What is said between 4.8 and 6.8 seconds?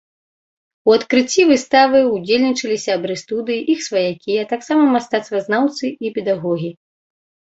мастацтвазнаўцы і педагогі.